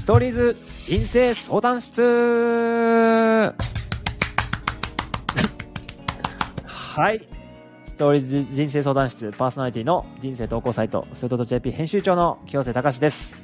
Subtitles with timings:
[0.00, 2.02] ストーリーズ人生相談室
[6.64, 7.28] はい。
[7.84, 13.38] ストーリーズ人生相談室パーソナリティの人生投稿サイト、スートと JP 編集長の清瀬隆です。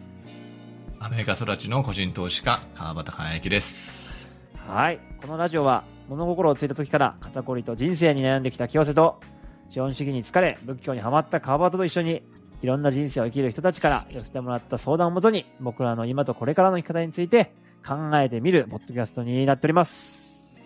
[0.99, 4.27] アメリカ育ちの個人投資家、川端輝之です。
[4.67, 4.99] はい。
[5.21, 9.21] このラジオは物心をついた時から肩こりと人生に悩んできた清瀬と
[9.69, 12.23] 資本主義に疲れ仏教にハマった川端と一緒に
[12.63, 17.53] いろんな人生を生きる人たちから寄せてもらった相談をもとに僕らの今とこれからの生き方について
[17.87, 20.57] 考えてみるポッドキャストになっております。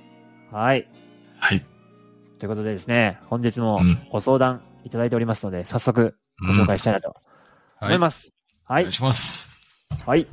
[0.50, 0.88] はい。
[1.38, 1.64] はい。
[2.38, 7.14] ということでですね、本日もうんご相談いただいておりますので、早速ご紹介したいなと
[7.80, 8.40] 思います。
[8.64, 8.92] はいお願い。
[8.92, 9.48] します。
[10.06, 10.28] はい。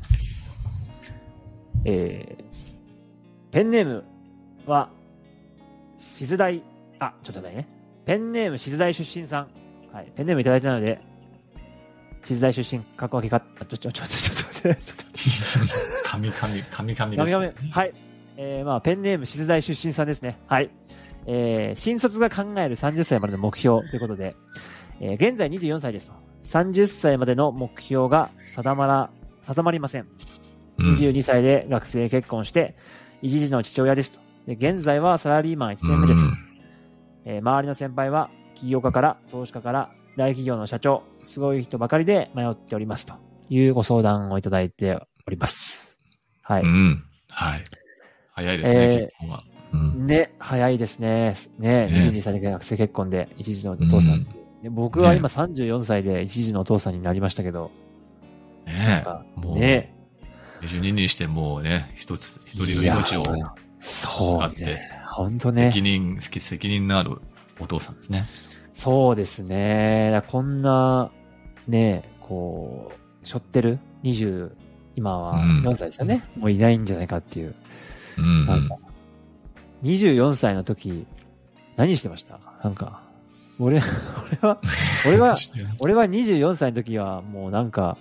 [1.85, 4.03] えー、ペンネーム
[4.65, 4.89] は、
[5.97, 6.61] しず大、
[6.99, 7.67] あ、ちょっと待ってね。
[8.05, 9.47] ペンネームしず大出身さん。
[9.91, 10.11] はい。
[10.15, 11.01] ペンネームいただいたので、
[12.27, 16.37] しず大出身、かっこわけか、ちょ、ちょ、ちょ、ちょ、ちょっと待って、ちょっと神々、
[16.71, 17.51] 神々です、ミガミ。
[17.71, 17.93] はい。
[18.37, 20.39] えー、まあ、ペンネーム、静大出身さんですね。
[20.47, 20.69] はい。
[21.25, 24.35] えー、新卒が考える30歳までの目標ということで、
[24.99, 26.13] えー、現在24歳ですと。
[26.43, 29.09] 30歳までの目標が定まら、
[29.41, 30.07] 定まりません。
[30.79, 32.75] 22歳で学生結婚して、
[33.21, 34.19] 一児の父親ですと。
[34.47, 36.21] で現在はサラリーマン1年目です。
[37.25, 43.13] えー周りの先輩は起業家から投資家から大企業の社長、すごい人ばかりで迷っておりますと
[43.49, 45.95] いうご相談をいただいております。
[46.41, 46.63] はい。
[46.63, 46.69] うん。
[46.69, 47.03] うん。
[47.29, 47.63] はい。
[48.31, 49.43] 早いですね、えー結婚は。
[49.73, 50.07] うん。
[50.07, 51.35] ね、早いですね。
[51.59, 54.25] ね、ね22歳で学生結婚で一児のお父さん。
[54.63, 57.69] ね僕は今34歳で一児のお父さんになりましたけど、
[58.65, 59.39] ねかえ。
[59.39, 59.95] もう、ね、
[60.61, 63.23] 22にしてもうね、一つ、一人の命を
[63.79, 65.01] そうあってね。
[65.05, 65.83] 本当ね責。
[65.83, 67.21] 任、責任のある
[67.59, 68.25] お父さんですね。
[68.79, 70.21] そうですね。
[70.27, 71.09] こんな、
[71.67, 72.91] ね、こ
[73.23, 74.51] う、背負ってる？20、
[74.95, 76.23] 今はうん4歳ですよね。
[76.35, 77.55] もういないんじゃないかっていう。
[78.19, 78.77] うん、なんか、
[79.83, 81.07] 24歳の時、
[81.75, 82.39] 何してました？
[82.63, 83.01] なんか、
[83.59, 83.81] 俺、
[84.41, 84.59] 俺は、
[85.07, 85.35] 俺は、
[85.81, 87.97] 俺は24歳の時はもうなんか、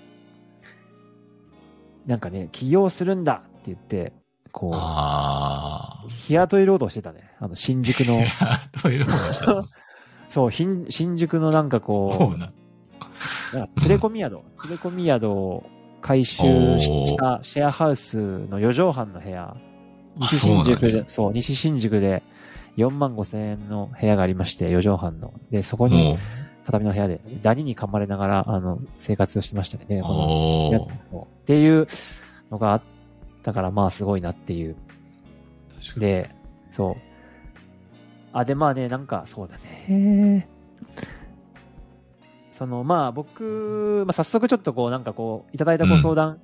[2.06, 4.12] なんかね、起業するんだって言って、
[4.52, 7.30] こあう、日雇い労働してたね。
[7.40, 8.60] あの、新宿の、あ。
[8.82, 9.64] どういうことしたの？
[10.28, 12.52] そう、新新宿のなんかこう、な。
[13.54, 15.64] なんか連れ込み宿、連れ込み宿を
[16.00, 19.56] 改修したシェアハウスの4畳半の部屋、
[20.16, 22.22] 西新宿そうそう、西新宿で
[22.76, 25.32] 4万5千円の部屋がありまして、4畳半の。
[25.50, 26.18] で、そこにも
[26.64, 29.98] 畳の部屋で、ダニに噛まれながら、あの、生活をしてましたね。
[29.98, 30.08] う、こ
[31.12, 31.86] のっていう
[32.50, 32.82] のがあっ
[33.42, 34.76] たから、まあすごいなっていう。
[35.98, 36.30] で、
[36.72, 37.15] そう。
[38.38, 40.46] あ、で、まあね、なんか、そうだね。
[42.52, 46.38] その、まあ僕、まあ早速ちょっとこう、なんかこう、いただいたご相談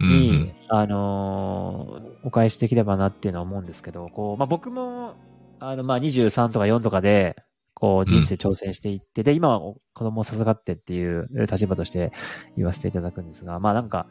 [0.00, 5.14] に、うんあのーお返しできればなっていうのは思うんですけど、こう、まあ僕も、
[5.58, 7.36] あの、まあ23とか4とかで、
[7.74, 12.12] こう、人生挑戦していって、で、今は子供を授かってっていう立場として
[12.56, 14.06] 言わせていただくんですが、まあなんか、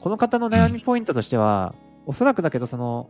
[0.00, 1.74] この方の悩みポイントとしては、
[2.06, 3.08] おそらくだけど、その、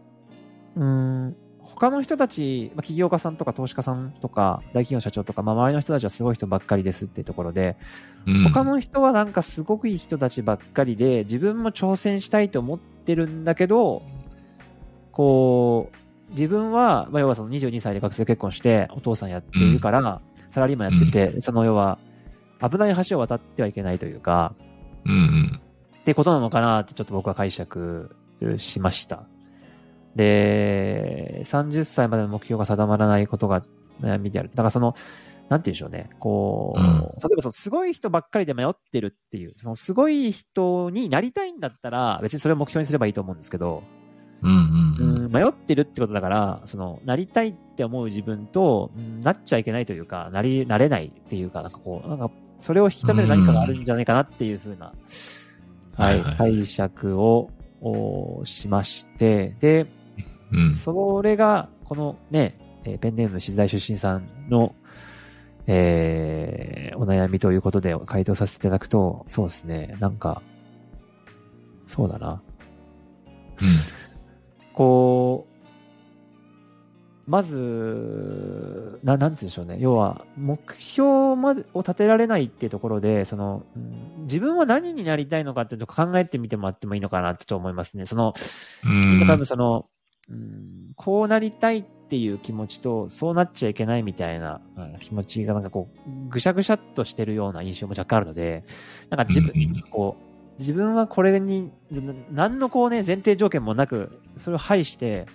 [0.76, 1.36] うーん、
[1.74, 7.76] 他の人たち、まあ、起業家さんとか投資家さんとか、大企業社長とか、まあ、周りの人たちはすごい人ばっかりですっていうところで、
[8.26, 14.02] うん他の人はなんかすごくいい人たちばっかりで、自分も挑戦したいと思ってるんだけど、
[15.12, 20.20] こう、自分は、まあ、要はその22歳で学生結婚して、お父さんやっているから、
[20.50, 21.98] サラリーマンやってて、その要は、
[22.60, 24.54] 危ない橋を渡ってはいけないというか、
[25.06, 25.60] うんうん。
[26.00, 28.14] ってことなのかなってちょっと僕は解釈
[28.58, 29.24] しました。
[30.16, 33.62] で、30歳までの目標が定まらないことが
[34.00, 34.48] 悩みである。
[34.50, 34.94] だからその、
[35.48, 36.10] なんて言うんでしょうね。
[36.20, 37.00] こう、うん例
[37.32, 43.82] えばそのすごい人ばっかりで迷ってるっていう、そのすごい人になりたいんだったら、別にそれを目標にすればいいと思うんですけど、
[44.42, 45.24] うんうんうん。
[45.24, 54.92] うん迷ってるってことだから、その、なりたいって思う自分と、うんなっちゃいけないというか、なり、なれないっていうか、なんかこう、なんか、それを引き止める何かがあるんじゃないかなっていうふうな、
[55.96, 59.86] はい、はいはい解釈をおしまして、で、
[60.52, 60.74] うん。
[60.74, 64.74] それが、このね、えーペンネーム静大出身さんの、
[65.66, 70.42] えーお悩みということで回答させていただくと、そうですね、なんか、
[71.86, 72.42] そうだな。
[74.74, 75.46] こ
[77.26, 79.76] う、まず、ななんつうんでしょうね。
[79.78, 88.06] 要は、目標までを立てられないっていうところで、その、うん自分は何になりたいのかっていうのを考えてみてもらってもいいのかなって思いますね。
[88.06, 88.34] その、
[88.84, 88.88] う
[89.24, 89.26] ん。
[89.26, 89.86] 多分その、
[90.30, 98.64] うん、こうなりたいっていう気持ちと、そうなっちゃいけないみたいなうん気持ちがなんかこう、ぐしゃぐしゃっとしてるような印象も若干あるので、
[99.10, 105.26] なんか自分、うんこう、自分はこれに、な何のこうね、前提条件もなく、それを排して、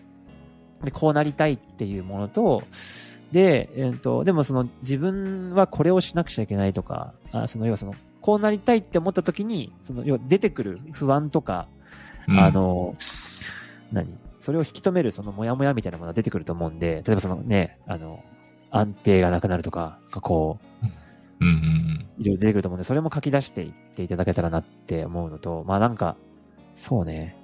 [0.83, 2.63] で、こうなりたいっていうものと、
[3.31, 11.67] で、えっ、と、でもその自分はこれをしなくちゃいけないとか、あその要はその、こうなりたいって思った時に、その、要は出てくる不安とか、
[12.27, 12.39] うん。
[12.39, 12.95] あ、の、
[13.91, 14.17] 何？
[14.45, 18.23] それを引き止めるそのモヤモヤみたいなものが出てくると思うんで、例えばそのね、あの、
[18.69, 20.85] 安定がなくなるとか、こう、
[21.41, 26.15] うんうんいろいろ出てくると思うんで、それも書き出していっていただけたらなって思うのと、まあなんか、
[26.75, 27.35] そうね。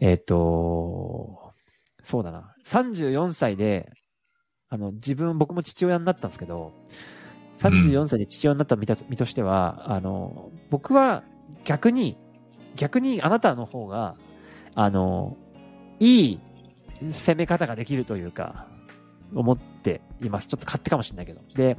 [0.00, 1.52] えっ、と、
[2.02, 2.54] そうだな。
[2.64, 3.92] 34歳で、
[4.70, 6.72] あの、自分、僕も父親になったんですけど、
[7.58, 11.22] 34歳で父親になった身と身としては、あの、僕は
[11.64, 12.16] 逆に、
[12.76, 14.16] 逆にあなたの方が、
[14.74, 15.36] あの、
[16.00, 16.40] いい
[17.10, 18.66] 攻め方ができるというか、
[19.34, 20.48] 思っています。
[20.48, 21.40] ちょっと勝手かもしれないけど。
[21.54, 21.76] で、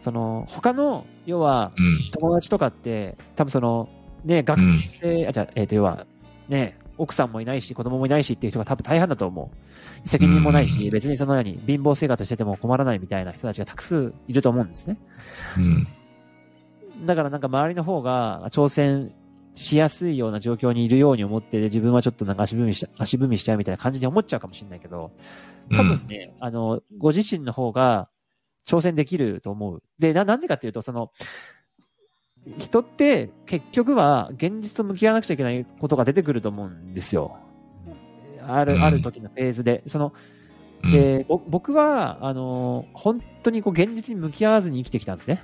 [0.00, 1.86] その、他の、要は、うん。
[1.86, 2.10] うん。
[2.12, 3.88] 友達とかって、多分その、
[4.24, 6.06] ね、学生、あ、じゃあえっ、と、要は、
[6.48, 9.50] ね、奥さんもいないし、子供もいないしっていう人が多分大半だと思
[10.04, 10.08] う。
[10.08, 14.98] 責任もないし、うん別にそのように貧乏生活してても困らないみたいな人たちがたくさんいると思うんですね。
[15.56, 17.06] うん。
[17.06, 19.12] だからなんか周りの方が挑戦
[19.54, 25.12] しやすいような状況にいるように思って、自分はちょっとなんか足踏みしちゃ足踏みしちゃうみたいな感じに思っちゃうかもしれないけど、
[25.70, 28.08] 多分ね、あの、ご自身の方が
[28.66, 29.82] 挑戦できると思う。
[29.98, 31.10] で、な、なんでかっていうと、その、
[32.58, 37.36] 人って結局は現実と向き合わなくちゃいけないことが出てくると思うんですよ。
[38.46, 39.82] ある、うんある時のフェーズで。
[39.86, 40.12] その、
[40.82, 40.92] うん。
[40.92, 45.42] で、ぼ僕は、あの、本当にこう現実に向き合わずに生きてきたんですね。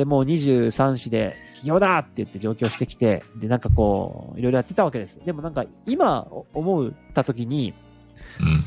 [0.00, 5.20] で、もう23歳で、起業だって言って上京してきて、で、なんかこう、いろいろやってたわけです。
[5.26, 7.74] でもなんか、今思った時に、
[8.40, 8.64] うん。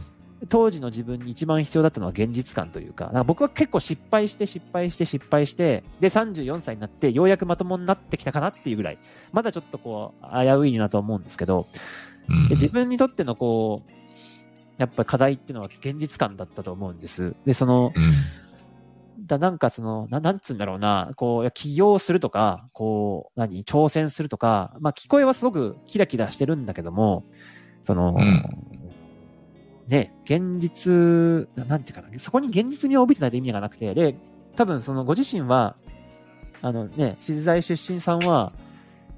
[0.50, 9.00] 当時の自分に一番必要だったのは現実感というか、なんか僕は結構失敗して失敗して失敗して、で、34歳になってようやくまともになってきたかなっていうぐらい、
[9.32, 11.66] まだちょっとこう、危ういなと思うんですけど、
[12.30, 12.48] うん。
[12.50, 13.92] で自分にとってのこう、
[14.78, 17.34] やっぱ課題っていうのは現実感だったと思うんです。
[17.44, 17.92] で、その、
[19.26, 27.26] だなんかその、ななんつうんだろうな、こう、起業するとか、こう、何、挑戦するとか、まあ聞こえはすごくキラキラしてるんだけども、
[27.82, 28.46] その、うん。
[29.88, 34.16] ね、現実、ななんていうかな、そこに現実味を帯びてないと意味がなくて、で、
[34.56, 35.76] 多分そのご自身は、
[36.62, 38.54] あのね、静財出身さんは、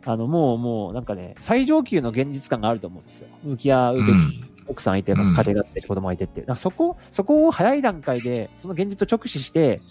[0.04, 3.28] あの、もうもうなんかね、最上級の現実感があると思うんですよ。
[3.44, 4.55] 向き合うべき。
[4.68, 6.42] うん奥さんいて、家うん庭があって、子供がいてって。
[6.42, 9.82] だからそこ、そこを早い段階で、その現実を直視して、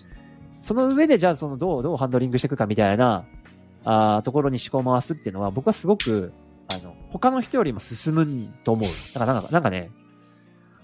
[0.62, 3.24] その上でじゃあそのどう、どうハンドリングしていくかみたいな、
[3.84, 6.32] あーところに思考を回すっていうのは、僕はすごく、
[6.74, 8.90] あの、他の人よりも進むと思う。
[9.12, 9.90] だからなんか、なんかね、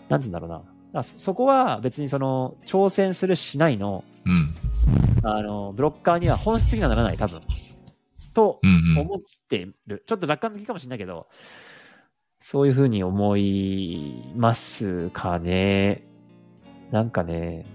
[0.09, 0.51] なんつうんだろう
[0.93, 1.03] な。
[1.03, 4.55] そそこは別にその、挑戦するしないの、うん。
[5.23, 7.41] あの、ブロッカーには本質にはならない、多分。
[8.35, 8.71] とうん。
[8.71, 8.99] うん。
[8.99, 10.05] 思ってる。
[10.07, 11.27] ちょっと楽観的かもしれないけど、
[12.41, 16.05] そういうふうに思いますかね。
[16.91, 17.67] なんかね、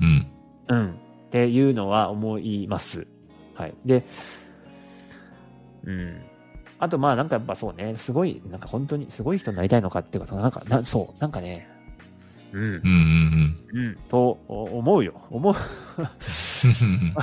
[0.00, 0.26] うん。
[0.68, 0.90] うん。
[0.90, 0.94] っ
[1.30, 3.06] ていうのは思います。
[3.54, 3.74] はい。
[3.84, 4.04] で、
[5.84, 6.22] うん。
[6.78, 11.68] あと、まあ、なんかやっぱそうね、すごい、なんか本当にすごい人になりたいのかっていうか、なんか、なそう、なんかね、
[12.52, 12.82] うんう、ん。
[12.84, 13.86] うん。
[13.86, 15.20] うん、とお思うよ。
[15.30, 15.54] 思う。
[15.54, 17.14] うん。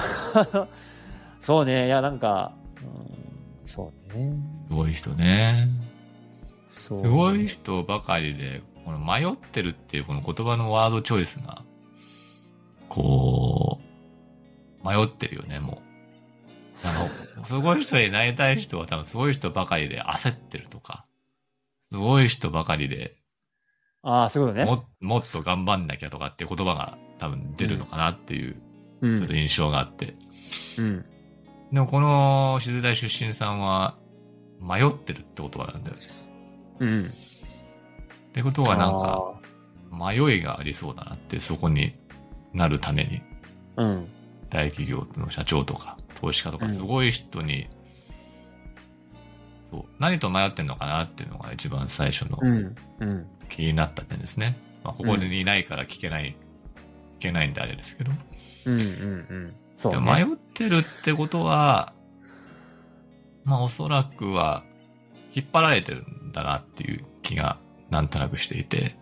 [1.40, 4.34] そうね、いや、なんか、うん、そうね。
[4.68, 5.68] すごい人ね。
[6.80, 11.64] すごい人ばかりで、この迷ってるっていうこの言葉のワードチョイスが、
[12.90, 13.80] こ
[14.84, 15.82] う、迷ってるよね、も
[16.84, 16.88] う。
[16.88, 21.06] あの、すごい人になりたい人は多分すごい人ばかりで焦ってるとか、
[21.92, 23.18] すごい人ばかりで
[24.06, 24.66] ああ、そういうことね。
[24.66, 28.56] ももっと頑張んなきゃとかっていう言葉が多分出るのかなっていう、
[29.02, 29.36] うちょっとん。
[29.36, 30.16] 印象があって。
[30.78, 31.06] うん。
[31.74, 33.98] でもこの静大出身さんは
[34.62, 36.04] 迷ってるって言葉なんだよね。
[36.80, 37.06] うん。
[37.06, 39.34] ってことはなんか、
[39.92, 41.96] 迷いがありそうだなって、そこに
[42.54, 43.22] なるために、
[43.78, 44.08] うん。
[44.50, 47.68] 大企業の社長とか、投資家とか、うんすごい人に、
[49.72, 52.76] そう、何と迷ってんのかなっていうのが一番最初のうん。
[53.00, 53.28] うん。
[53.50, 54.58] 気になった点ですね。
[54.84, 56.36] まあ、ここにいないから聞けない、
[57.20, 58.12] 聞けないんであれですけど。
[58.66, 58.74] うん。
[58.74, 58.82] うん。
[58.82, 59.56] うん。
[59.78, 60.04] そう、でね。
[60.04, 61.94] も迷ってるってことは、
[63.44, 64.64] まあおそらくは、
[65.34, 67.58] 引っ張られてるんだなっていう気が
[67.90, 68.96] なんとなくしていて、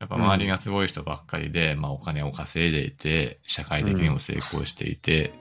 [0.00, 5.32] やっぱ周りがすごい人ばっかりで、まあお金を稼いでいて、社会的にも成功していて、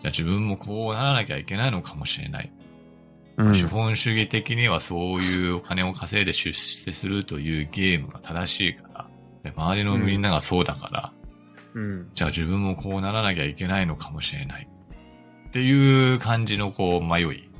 [0.00, 2.52] じゃあ自分もこうならなきゃいけないのかもしれない。
[3.36, 3.54] うん。
[3.54, 9.08] 資本主義的にはそういうお金を稼いで出世するというゲームが正しいから、
[9.42, 11.12] で周りのみんながそうだから、
[11.74, 12.10] うん。
[12.14, 14.68] じゃあ自分もこうならなきゃいけないのかもしれない。
[15.48, 17.51] っていう感じのこう迷い。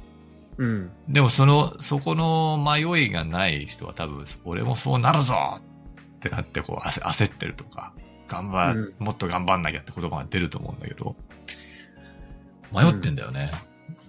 [0.62, 0.90] うん。
[1.08, 7.92] でもその、そこの迷いがない人は多分、俺もそうなるぞってなってこう焦焦ってるとか、
[8.28, 11.16] 頑張、うんもっと頑張んなきゃって言葉が出ると思うんだけど、
[12.72, 13.50] 迷ってんだよね。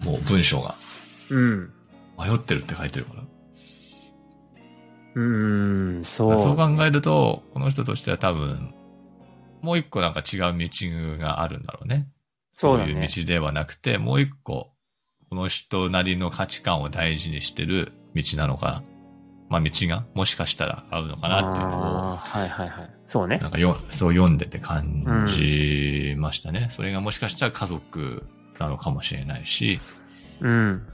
[0.04, 0.76] もう文章が。
[1.32, 1.72] うん。
[2.20, 3.24] 迷ってるって書いてるから。
[5.16, 6.40] うん、そう。
[6.40, 8.74] そう考えると、この人としては多分、
[9.62, 10.70] もう一個なんか違う道
[11.18, 12.08] があるんだろうね。
[12.54, 12.92] そうだね。
[12.92, 14.73] いう道ではなくて、もう一個、
[15.34, 18.84] この人なりの価値観を大事にしてる道なのか、
[19.50, 22.90] まあ道がもしかしたら合うのかなっていうのあーはいはいはい。
[23.08, 23.48] そうを、ねな。
[23.48, 26.70] んかよ、そう読んでて感じましたね。
[26.72, 28.28] それがもしかしたら家族
[28.60, 29.80] なのかもしれないし、
[30.40, 30.86] うん。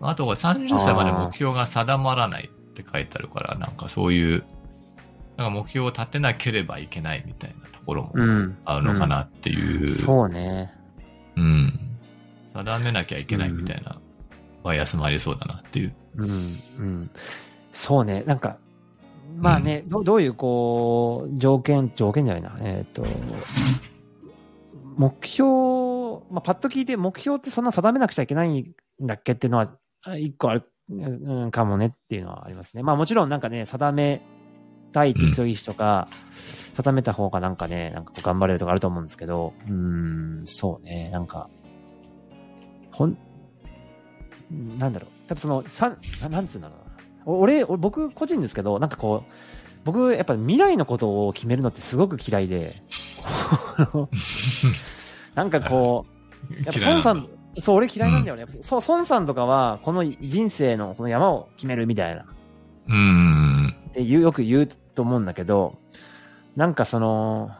[0.00, 4.42] あとは30歳まで目標が定まらないって書いてあるから、なんかそういう、
[5.36, 8.56] なんか目標を立てなければいけないみたいなところもうん。
[8.64, 9.86] あるのかなっていう。
[9.86, 10.72] そうね。
[11.36, 11.85] うん。
[12.64, 14.00] 定めなきゃいけないみたいな
[14.62, 15.94] バイアスもありそうだなっていう。
[16.16, 16.28] うん。
[16.28, 17.10] うん。
[17.72, 18.22] そうね。
[18.26, 18.58] なんか、
[19.36, 22.56] まあね、どどういうこう、条件、条件じゃないな。
[22.60, 23.04] えっ、と、
[24.96, 25.48] 目標、
[26.30, 29.70] まあ、パッと聞いて目標ってそんな定めなくちゃいけないんだっけっていうのは、
[30.04, 32.82] あ一個ある、うん、かもねっていうのはありますね。
[32.82, 34.22] まあもちろんなんかね、定め
[34.92, 36.08] たいって強い人が、
[36.74, 41.50] 定めた方がなんかね、なんかこう頑張れるとかあると思うんですけど、うーん、そうね、なんか、
[42.96, 43.18] ほん、
[44.78, 46.84] なんだろう、多分その、さななんつうんだろうな。
[47.26, 49.30] お俺、俺僕個人ですけど、なんかこう、
[49.84, 52.74] 僕、やっぱ未来のことを決めるのってすごく嫌いで、
[55.34, 56.06] なんかこ
[56.50, 58.44] う、やっぱ孫さん、そう、俺嫌いなんだよね。
[58.44, 58.46] う、
[58.88, 62.24] 孫さんとかは、この人生のこの山を決めるみたいな、っ
[62.88, 63.74] うん。
[63.92, 65.76] て言うよく言うと思うんだけど、
[66.56, 67.50] なんかその、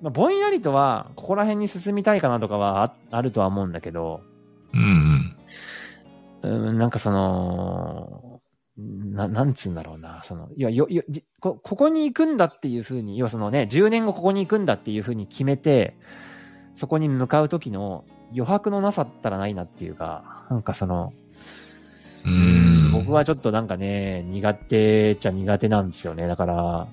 [0.00, 4.22] まあ、ぼんやりとは、ここら辺に進みたいかなとかはああるとは思うんだけど、
[4.72, 5.36] うん。
[6.42, 8.40] うん、なんかその、
[8.76, 15.96] な、なんつうんだろうな、その、いや、よ、よ、じこ、ここに行くんだっていうふうに、要はそのね、10年後ここに行くんだっていうふうに決めて、
[16.74, 21.12] そこに向かう時の余白のなさったらないなっていうか、なんかその、
[22.24, 22.92] うん。
[22.92, 26.26] 僕はちょっとなんかね、苦手っちゃ苦手なんですよね。
[26.26, 26.88] だから、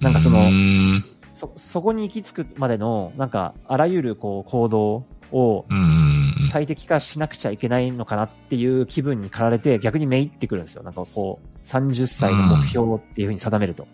[0.00, 6.34] なんかそのうん、そ、そこに行き着くまでの、なんか、あらゆるこう、行動をうん。
[6.50, 10.82] 最適化しなくちゃいけないのかなっていう気分に駆られて、逆にめいってくるんですよ。
[10.82, 13.86] なんかこう、30歳の目標っていうふうに定めると。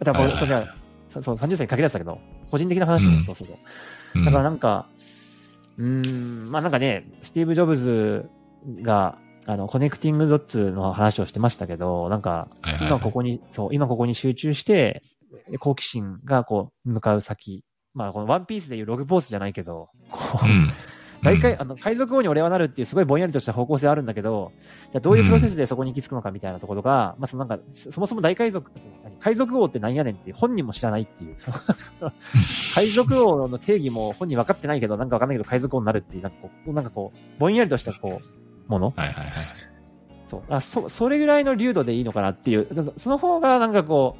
[0.00, 0.74] だからこれ、それは、
[1.08, 2.18] そそう、30歳に限らずだけど、
[2.50, 3.36] 個人的な話で、うんそう。
[4.24, 4.86] だからなんか、
[5.78, 8.28] うーん、まあなんかね、スティーブ・ジョブズ
[8.82, 12.48] が、あの、 connecting dots の話をしてましたけど、なんか、
[12.80, 15.02] 今ここに、そう、今ここに集中して、
[15.60, 17.64] 好奇心がこう、向かう先。
[17.94, 20.70] まあ、このワンピースでいうログポーズじゃないけど、こう、うん。
[21.22, 24.52] 大体、あの、海賊王に俺はなるっていうすごいぼんやりとした方向性はあるんだけど、
[24.92, 28.70] じゃあどういうプロセスでそこに行き着くのかみたいなところが、まあそのなんか、そそもそも大海賊、
[29.02, 31.36] 何海賊王って何やねんっていう本人も知らないっていう、
[32.74, 39.30] 海賊王の定義も本人分かってないけど、なんか分かんないけど海賊王になるっていう、なんかこう、なんかこう、ぼんやりとしたこう、ものはいはいはい。
[40.26, 40.42] そう。
[40.48, 44.16] あ、そ、それぐらいの流度でいいのかなっていう、だその方がなんかこ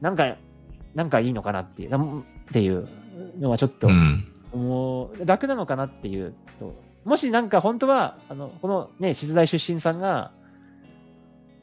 [0.00, 0.36] う、なんか、
[0.94, 2.88] なんかいいのかなっていう、なんっていう
[3.38, 4.24] のはちょっと、うん。
[4.54, 6.74] もう楽なのかなっていうと。
[7.04, 10.32] もしなんか本当は、あの、このね、静大出身さんが、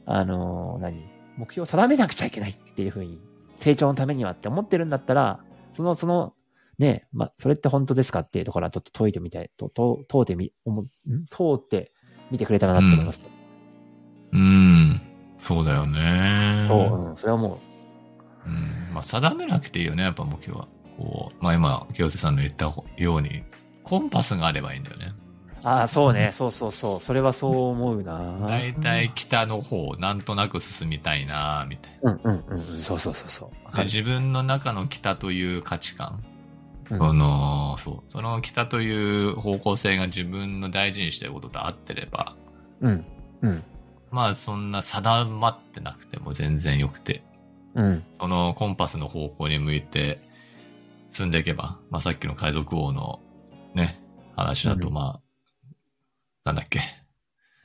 [0.06, 1.04] あの、何
[1.36, 3.20] 目標を定めなくちゃいけないっていうふうに、
[3.56, 5.40] 成長のためにはって思ってるんだったら、
[5.74, 6.34] その、その、
[6.78, 11.26] ね、まあ、それって本当ですかっていうところはちょっと解いてみたい、と、と、問うてみ、思う、ん？
[11.30, 11.92] 問うて
[12.30, 13.20] みてくれたらなって思います。
[14.32, 15.00] うん。
[15.38, 16.64] そうだよね。
[16.68, 17.58] そう、うん、それはも
[18.46, 18.94] うん。
[18.94, 20.68] まあ、定めなくていいよね、やっぱ目標は。
[20.96, 23.42] こう、まあ今、清瀬さんの言ったように、
[23.82, 25.08] コンパスがあればいいんだよね。
[25.64, 28.38] う、ああ、そうね、そうそうそう、それはそう思うな。
[28.46, 33.84] 大体北の方、なんとなく進みたいなみたいうんうんうん、そうそうそうそう。
[33.84, 36.22] 自分の中の北という価値観、
[36.90, 36.98] うん。
[36.98, 42.36] その、そう、その北という方向性が自分の大事にしてることと合ってれば、
[42.80, 43.04] うん、
[43.42, 43.62] うん、
[44.10, 47.22] まあそんな定まってなくても全然よくて、
[47.74, 50.20] うん、そのコンパスの方向に向いて
[51.16, 53.20] 進んでいけば、まあさっきの海賊王の
[53.74, 54.02] ね、
[54.36, 55.70] 話だとうんまあ、
[56.44, 56.80] なんだっけ、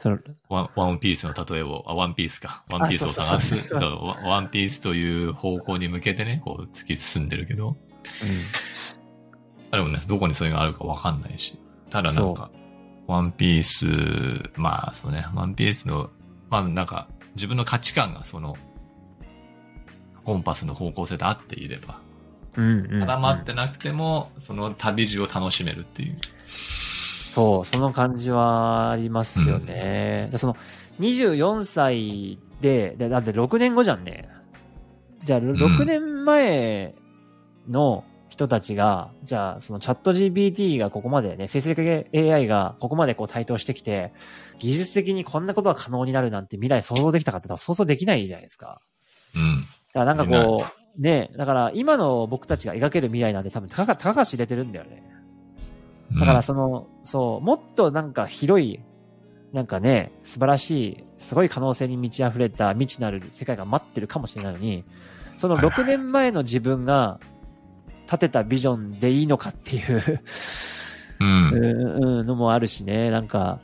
[0.01, 0.17] その、
[0.49, 2.63] ワンワンピースの例えを、あ、ワンピースか。
[2.71, 3.75] ワンピースを探す。
[3.75, 7.77] ワワンピースという方向に向けてね、こう突き進んでるけど、
[9.71, 11.59] でもね、どこにそれがあるかわかんないし。
[11.91, 12.49] ただなんか、
[13.05, 13.85] ワンピース、
[14.55, 16.09] まあそうね、ワンピースの、
[16.49, 18.57] まあなんか、自分の価値観がその、
[20.23, 22.10] コンパスの方向性と合っていれば、うん、うん。
[22.55, 26.17] 定まってなくても、その旅路を楽しめるっていう。
[27.31, 30.27] そう、その感じはありますよね。
[30.31, 30.57] でその、
[30.99, 34.27] 24歳で、でだって6年後じゃんね。
[35.23, 36.93] じゃあ、6年前
[37.69, 44.13] の人たちが、じゃあ、そのチャット GPT がここまでね、生成系 AI がここまでこう台頭してきて、
[44.59, 48.81] 技術的にこんなことが可能になるなんて未来想像できたかって言ったら想像できないじゃないですか。
[49.35, 49.61] うん。
[49.61, 55.03] だからなんかこう、ね、だから今の僕たちが描ける未来なんて多分高か、高かし入れてるんだよね。
[56.19, 58.79] だからその、そう、もっとなんか広い、
[59.53, 64.83] なんかね、素晴らしい、すごい可能性に満ち溢れた未知なる世界が待ってるかもしれないのに、
[65.37, 67.19] そのはいはい6年前の自分が
[68.05, 70.21] 立てたビジョンでいいのかっていう
[71.19, 71.49] うん。
[71.53, 73.59] うん、うん、のもあるしね、なんか、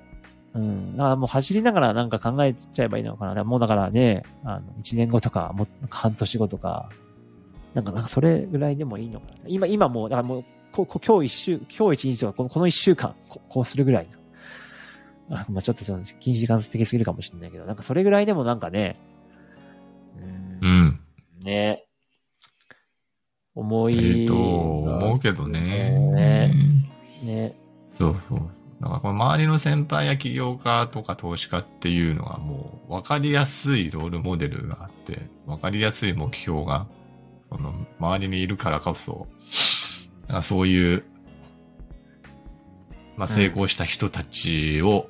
[0.53, 3.43] うん、だからもう走りながらなんか考えちゃえばいいのかな。
[3.43, 6.89] もうだからね、あの、1年後とか、もう半年後とか、
[7.77, 9.33] なんか、なんかそれぐらいでもいいのかな。
[9.45, 14.07] 今、今もう、だからもう、ここ今日一週、今日一日とか、このこの一週間こ、こうするぐらい
[15.29, 15.37] の。
[15.37, 18.99] あまあちょっとその、禁止時間的すぎるかもしれないけど、なんかそれぐらいでもなんかね、
[20.63, 20.99] う、うんん。
[21.43, 21.85] ね、
[23.53, 25.99] 思えい、っと、思うけどね。
[26.15, 26.53] ね。
[27.23, 27.55] ね。
[27.99, 28.39] そうそう。
[28.81, 36.87] だからこの周りの先輩や起業家とか投資家っていうのはもう分かりやすいロールモデルがあって、分かりやすい目標が、
[37.49, 39.27] その周りにいるからこそ、
[40.27, 41.03] なんかそういう、
[43.15, 45.09] まあうん成功した人たちを、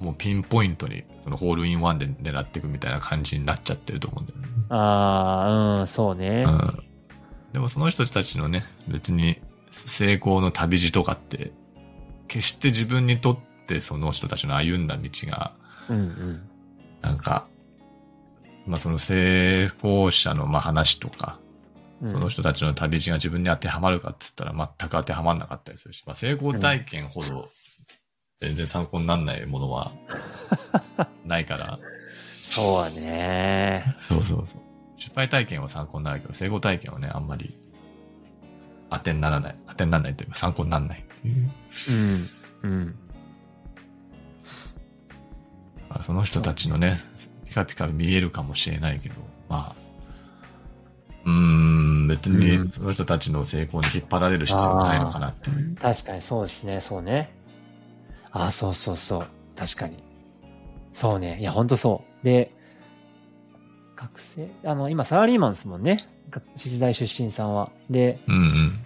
[0.00, 4.46] もうピンポイントに、そのホールインワンで狙っていくみたいな感じになっちゃってると思うんだよね。
[4.68, 5.44] あ
[5.78, 6.44] あ、うん、そうね。
[6.46, 6.82] うん。
[7.52, 11.52] でもその人たちのね、別に成功の旅路とかって、
[12.28, 15.52] 決して自分にとってその人たちの歩んだ道が、
[15.88, 16.42] うんうん。
[17.02, 17.46] なんか、
[18.66, 21.45] まあその成功者のまあ話とか、うん
[22.04, 27.50] その人たちの旅路が自分に当てはまるかって言ったら全く当てはまんなかったりするし、まあ成功体験ほど
[28.40, 29.92] 全然参考にならないものは
[31.24, 31.78] ないから、
[32.44, 33.96] そうだね。
[33.98, 34.60] そうそうそう。
[34.98, 37.54] 失敗体験は参考になるけど、成功体験はね、あんまり
[38.90, 39.56] 当てにならない。
[39.68, 41.28] 当てにならないというか参考にならないう。
[42.62, 42.70] うん。
[42.70, 42.98] うん。
[45.88, 47.00] だからその人たちのね、
[47.46, 49.14] ピカピカ見えるかもしれないけど、
[49.48, 49.85] まあ、
[52.16, 55.50] 別うんにその人たちの成功に引っ張られる必要はないのかなって。
[55.80, 57.34] 確かにそうですね、そうね。
[58.30, 59.26] ああ、そうそうそう。
[59.56, 60.02] 確かに。
[60.92, 61.38] そうね。
[61.40, 62.24] いや、ほんとそう。
[62.24, 62.52] で、
[63.96, 65.96] 学生、あの、今サラリーマンですもんね。
[66.30, 67.70] が次世代出身さんは。
[67.90, 68.84] で、うんうん。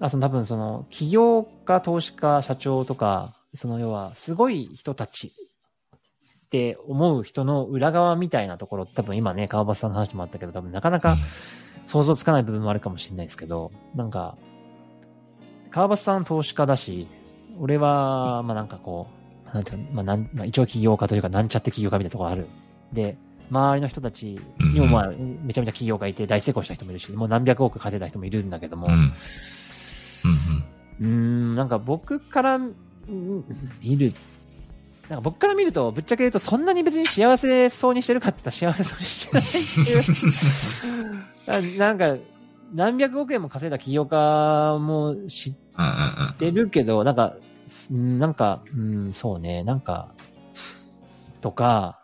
[0.00, 5.32] あその多分その、起業家、投資家、社長とか、その要は、すごい人たち
[6.46, 11.16] って思う人の裏側みたいなところ、多分今ね、川端さんの話もあったけど、多分なかなか
[11.84, 14.36] 想像つかない部分もあるかもしれないですけど、なんか、
[15.72, 17.08] 川端さん投資家だし、
[17.58, 19.08] 俺は、まあなんかこ
[19.50, 22.46] う、なんていうか、まあなん、まあ一応起業家というか、なんちゃって起業家みたいなところある。
[22.92, 23.18] で、
[23.50, 24.38] 周りの人たち
[24.72, 29.12] にもまあ、めちゃめちゃ起業家いて大成功した人もいるし、もう何百億稼いだ人もいるんだけども、うん。
[31.00, 32.60] うんなんか僕からう
[33.12, 33.44] ん
[33.80, 34.12] 見る、
[35.08, 39.50] なんか僕から見ると、ぶっちゃけ言うと、そんなに別に幸せそうにしてるかって言ったら幸せそうにしてないっ
[41.46, 41.78] ていう。
[41.78, 42.16] な なんか、
[42.74, 45.54] 何百億円も稼いだ起業家も知っ。
[46.38, 47.36] てるけど、なんか、
[47.68, 50.12] すなんか、うん、そうね、なんか、
[51.40, 52.00] とか、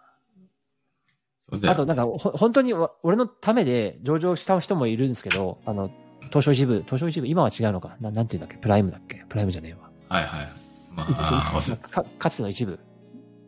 [1.66, 5.90] あとなんか、ほ本当にわ俺のためで上場した人もいるんですけど、あの、
[6.28, 8.56] 東証一部、東証一部、今は違うのかななんていうんだっけ？
[8.58, 9.24] プライムだっけ？
[9.28, 9.90] プライムじゃねえわ。
[10.08, 10.48] はいはい。
[10.94, 12.80] まあ、かかつての一部、はい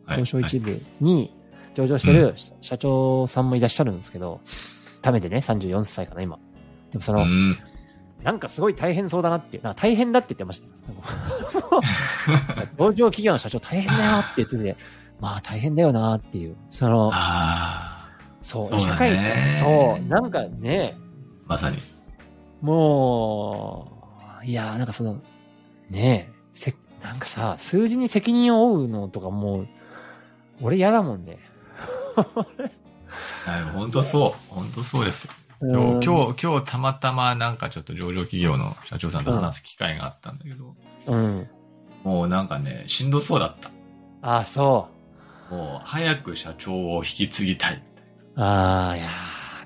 [0.09, 1.33] 東証一部に
[1.73, 4.41] 上場してる社長さんもいらっしゃるんですけど、
[5.01, 6.39] ためでね、34歳かな、今。
[6.91, 7.57] でもその、うん。
[8.23, 10.67] なんかすごい大変そうだなっていう、なんか大変だって言ってました。
[12.83, 14.75] 上場企業の社長大変だよって言ってて、
[15.19, 17.11] まあ大変だよなっていう、その、
[18.41, 19.15] そう、そう社会、
[19.53, 20.97] そう、なんかね、
[21.45, 21.77] まさに。
[22.61, 23.91] も
[24.41, 25.21] う、いや、なんかその、
[25.89, 29.67] ねえ、せ、なんかさ、数字に責任を負うのとかもう、
[30.61, 31.39] 俺嫌だもんね。
[32.15, 34.53] はい、本当そう。
[34.53, 35.27] 本当そうです
[35.61, 40.75] 今日、今日、今日たまたまなんかちょっと上場企業の社長さんと話す機会があったんだけど、
[41.07, 41.47] うん。
[42.03, 43.71] もうなんかね、しんどそうだった。
[44.21, 44.89] ああ、そ
[45.49, 47.75] もう早く社長を引き継ぎたい。
[47.75, 48.41] う。
[48.41, 49.07] ああ、いや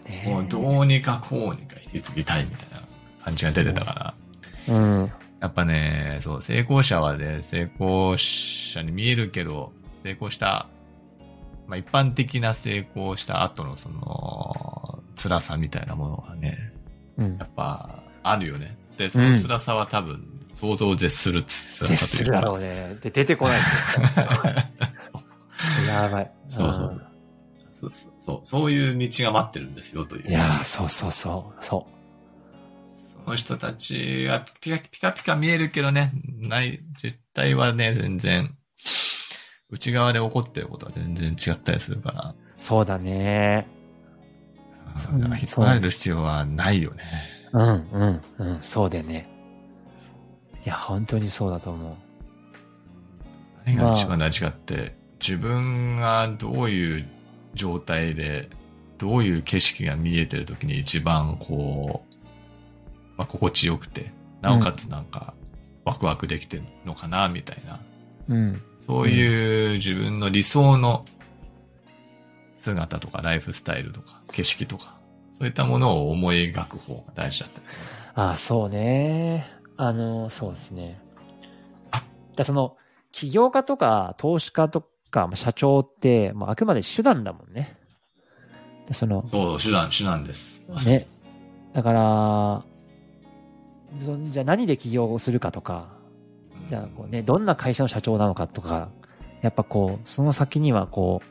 [0.05, 2.87] ーねもうどうにかこうにか引き継ぎたいみたいな
[3.23, 3.93] 感じが出てたか
[4.67, 4.75] ら。
[4.75, 5.11] うん。
[5.39, 9.71] やっぱね、そう、成功者はね、成功者に見えるけど、
[10.03, 10.67] 成功した、
[11.69, 16.73] まあ一般的な成功した後のその、辛さみたいなものがね、
[17.17, 17.45] うんや。
[17.45, 18.75] っぱあるよね。
[18.97, 22.97] で、その辛さは多分、想像を絶する絶するだろうね。
[23.01, 23.59] で、出てこない。
[25.87, 26.31] やばい。
[26.49, 27.05] そうそう
[27.71, 28.71] そうそうそう。
[28.71, 30.29] いう道が待ってるんですよ、という。
[30.29, 31.63] いやーそうそうそう。
[31.63, 31.85] そ
[32.97, 38.57] その人たちはピカピカピカ見えるけどね、ない、実態はね、全然、
[39.71, 42.29] 内側で起こってることは全然違ったりするから。
[42.29, 42.35] う。
[42.57, 43.67] そうだね。
[44.97, 47.03] そうだ引っ張られる必要はないよね。
[47.53, 48.57] うん、うん、うん。
[48.61, 49.29] そうだよね。
[50.65, 51.95] いや、本当にそうだと思う。
[53.65, 57.07] 何が一番大事かって、自分がどういう
[57.53, 58.49] 状態で、
[58.97, 62.15] どういう景色が見えてる時に一番こう、
[63.17, 65.33] まあ、心地よくて、なおかつなんか、
[65.85, 67.79] ワクワクできてるのかな、みたいな。
[68.29, 68.61] うん。
[68.85, 71.05] そういう自分の理想の
[72.59, 74.95] 姿とかライフスタイルとか景色とか、
[75.33, 77.79] そういったものを思い描く方が大事だったりする。
[78.15, 79.49] ああ、そうね。
[79.77, 81.01] あの、そうですね。
[82.35, 82.77] だその、
[83.11, 87.77] 起業家とか投資家とかまあ社長って、もうあくまで手段だもんね。
[88.87, 90.61] でその、そう、手段、手段です。
[90.85, 91.07] ね。
[91.73, 92.63] だから、
[93.99, 95.98] そじゃあ何で起業をするかとか、うん
[96.69, 98.89] じゃあこうね、どんな会社の社長なのかとか、
[99.41, 101.23] やっぱこう、その先にはこ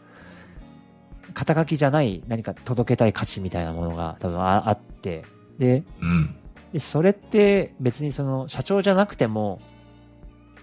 [1.28, 5.24] う、肩書きじゃない何か届けたい価値みたいなものが多分ああって、
[5.56, 6.34] で、うん。
[6.72, 9.60] でそれって別にその社長じゃなくても、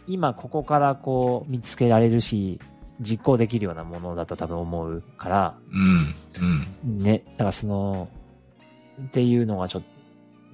[0.08, 2.60] 今ここからこう見つけられるし、
[3.00, 6.86] 実行できるようなものだと多分思うから、うん。
[6.86, 7.00] うん。
[7.02, 8.10] ね、だからその、
[9.02, 9.84] っていうのがちょっ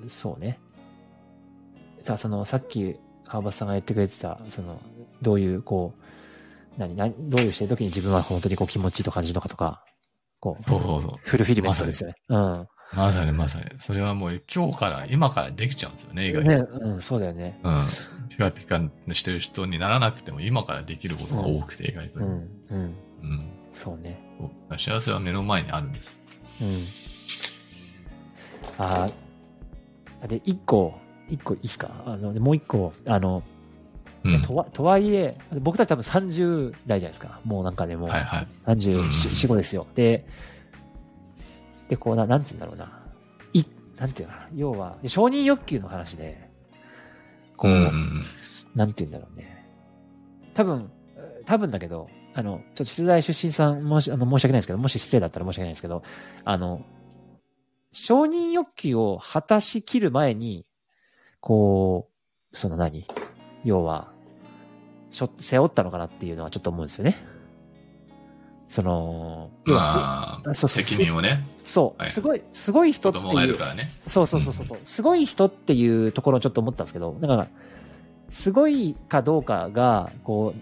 [0.03, 0.59] と、そうね。
[1.97, 2.99] だからその、さっき
[3.31, 4.81] 川端さんが言ってくれてた、その、
[5.21, 9.85] どういう、こう、何、何、どういうしてる時に自分は本当にこう気持ちいいと感じるのかとか、
[10.41, 11.11] こう、そうそうそう。
[11.17, 12.15] フルフィルメントですよね。
[12.27, 12.67] うん。
[12.93, 13.65] まさにまさに。
[13.79, 16.49] それはもう今日から、今からできちゃうんですよね、意外と。
[16.49, 17.57] ね、うん、そうだよね。
[17.63, 17.83] うん。
[18.27, 18.81] ピカピカ
[19.13, 22.19] してる人にならなくても今からできることが多くて、意外と。
[22.19, 23.49] うん、うん、うん。
[23.73, 24.19] そうね。
[24.77, 26.17] 幸せは目の前にあるんです。
[26.61, 26.85] うん。
[28.77, 31.89] あーで、一個、一個いいっすか？
[32.05, 33.43] あの、でもう一個、あの、
[34.23, 34.41] うん。
[34.43, 37.39] とは、とはいえ、僕たち多分30代じゃないですか。
[37.43, 39.87] もうなんかでもう、はいはい34、うん4、5ですよ。
[39.95, 40.25] で、
[41.87, 42.91] で、こうな、なんて言うんだろうな。
[43.53, 43.63] い、
[43.97, 44.47] なんていうのかな。
[44.55, 46.49] 要は、で承認欲求の話で、
[47.57, 47.91] こう、うんうん
[48.75, 49.65] なんて言うんだろうね。
[50.53, 50.89] 多分、
[51.45, 56.03] 多分だけど、あの、ちょっと出題出身さん、もし、あの、申し訳ないですけど、もし失礼だったら申し訳ないですけど、
[56.45, 56.85] あの、
[57.91, 60.65] 承認欲求を果たしきる前に、
[61.41, 62.07] こ
[62.53, 63.05] う、その何？
[63.65, 64.11] 要は、
[65.09, 67.17] しょ、背負ったのかなっていうのはちょっと思うんですよね。
[68.69, 72.11] その、まあ、そうそう責任をね、そう、はい。
[72.11, 73.89] すごい、すごい人って子供がいいう、るからね。
[74.07, 74.65] そうそうそうそう。
[74.65, 77.47] そう、すごい人っていうところをちょっと思ったんですけど、だから、
[78.29, 80.59] すごいかどうかが、こう、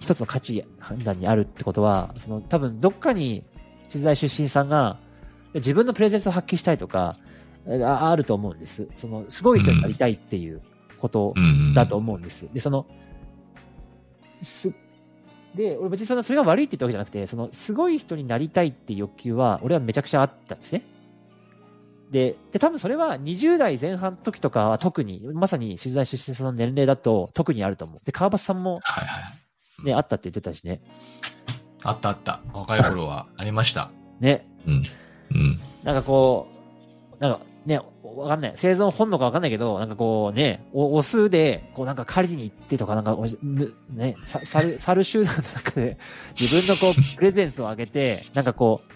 [0.00, 3.44] 一つの価値判断にあるってことは、その多分どっかに
[3.88, 4.98] 知財出身さんが
[5.54, 7.16] 自分のプレゼンスを発揮したいとか、
[7.66, 8.88] ああると思うんです。
[8.94, 10.60] その、すごい人になりたいっていう
[10.98, 11.34] こと。
[11.74, 12.48] だと思うんです。
[12.52, 12.86] で、その、
[14.42, 14.74] す、
[15.54, 20.82] で、俺別にその、それが悪いって言ったわけじゃなくて、その、すごい人になりたいっていう欲求は、俺はめちゃくちゃあったんですね。
[22.10, 28.00] で、で、多分それは20代前半の時とかは特に、まさに取材出身さんの年齢だと特にあると思う。
[28.04, 29.20] で、川端さんもはいは
[29.82, 29.86] い。
[29.86, 30.80] ね、あったって言ってたしね。
[31.82, 32.40] あったあった。
[32.52, 33.90] 若い頃はありました。
[34.20, 34.84] ね、うん。
[35.32, 35.60] うん。
[35.82, 36.48] なんかこ
[37.18, 38.52] う、なんかね、わかんない。
[38.56, 43.16] 生存本能かわかんないけど、なんかこうね、おオスで、こうなんか狩りに行ってとか、なんか
[43.90, 45.96] ね、さ猿、猿集団の中で
[46.38, 48.92] 自分のこう、 プレゼンスを上げて、なんかこう、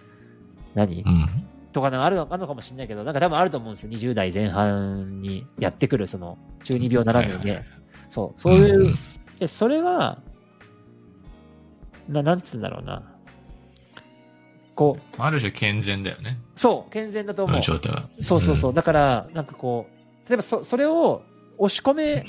[0.75, 1.03] 何？
[1.03, 1.29] うん。
[1.73, 3.91] とかなんかあるのあるのかもしれないけど、なんか多分あると思うんですよ。
[3.91, 7.65] 20代前半にやってくる、その、中二病ならぬね。
[8.11, 8.95] そう、そういう、
[9.39, 10.19] で、それは、
[12.09, 13.03] な、なんつうんだろうな。
[14.79, 16.39] こう、ある種健全だよね。
[16.55, 17.61] そう、健全だと思う。
[17.61, 18.09] 状態は。
[18.21, 18.73] そうそうそう。
[18.73, 21.23] だから、なんかこう、例えばそ、それを
[21.59, 22.25] 押し込め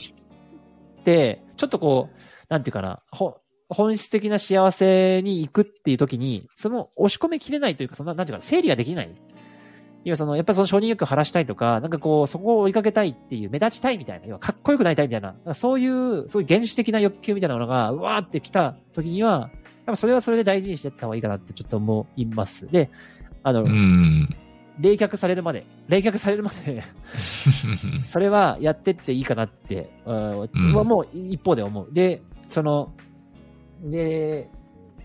[1.03, 2.17] て、ちょっとこう、
[2.49, 3.37] なんていうかな、ほ
[3.69, 9.09] 本質的な幸せに行くっていう時に、その押し込めきれないというか、その、なんていうかな、整理ができない。
[10.05, 19.51] 要はその、やっぱりその承認欲を晴らしたいとか、なんかこう、そこを追いかけたいっていう、目立ちたいみたいな、要はかっこよくなりたいみたいな、そういう、そういう原始的な欲求みたいなものが、うわーって来た時には、
[19.91, 22.67] ぱそれはそれで大事にしていった方がいいかなってちょっと思います。
[22.71, 22.89] で、
[23.43, 24.29] あの、うん。
[24.79, 26.83] 冷却されるまで、冷却されるまで、
[28.01, 31.87] それはやってっていいかなって、うんうんはもう一方で思う。
[31.91, 32.93] で、その、
[33.83, 34.49] で、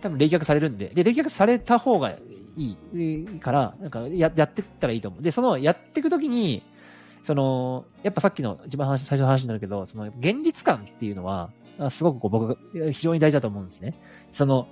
[0.00, 2.12] 多分冷却されるんで、で、冷却された方が
[2.56, 5.22] いいから、なんかややってったらいいと思う。
[5.22, 6.62] で、そのやっていくときに、
[7.24, 13.94] その、やっぱさっきの一番話、最初の話になるけど、その、現実感っていうのは、あすごくこう僕が非常に大事だと思うんですね。
[14.32, 14.68] その、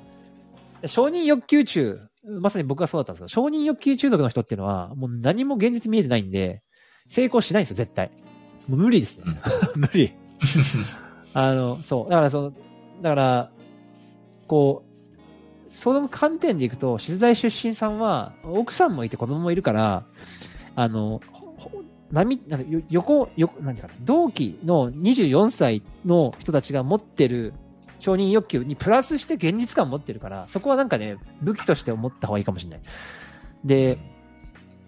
[0.86, 2.00] 承認欲求中、
[2.40, 6.60] まさに僕がそうだったんですけど、承認欲求中毒の人っていうのは、もう何も現実見えてないんで、
[7.06, 8.10] 成功しないんですよ、絶対。
[8.68, 9.24] もう無理ですね。
[9.74, 10.12] 無理。
[11.34, 12.10] あの、そう。
[12.10, 12.52] だからその、
[13.00, 13.50] だから、
[14.46, 14.92] こう、
[15.72, 20.04] その観点でいくと、静大出身さんは、奥さんもいて子供もいるから、
[20.74, 21.20] あの、
[22.12, 27.54] 波、なんかよ横、横、何かな、同期の24歳の人たちが持ってる
[27.98, 32.80] 承認欲求にプラスして現実感を持ってるから、そこはなんかね、武器として思った方がいいかもしれない。
[33.64, 33.98] で、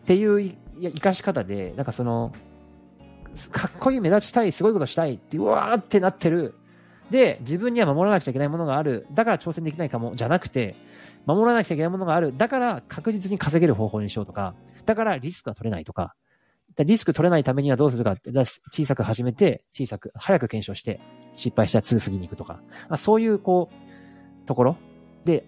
[0.03, 2.33] っていういや生かし方で、なんかその、
[3.51, 6.55] かっこいい目立ちたい、すごいことしたいって、うわーってなってる。
[7.11, 9.07] で、自分には守らなくちゃいけないものがある。
[9.13, 10.75] だから挑戦できないかも、じゃなくて、
[11.27, 12.37] 守らなくちゃいけないものがある。
[12.37, 16.15] だから確実に稼げる方法にしようとか、だからリスクが取れないとか、
[16.83, 21.01] リスク取れないためにはどうするかって、だ小さく始めて、小さく、早く検証して、
[21.37, 24.77] 失敗したらすぐ次に行くとか、あそういう、こう、ところ。
[25.25, 25.47] で、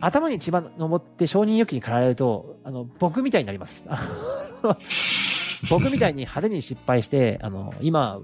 [0.00, 3.84] 頭に一番登って承認欲求に駆られると、あの、僕みたいになります。
[5.70, 8.20] 僕みたいに派手に失敗して、あの、今、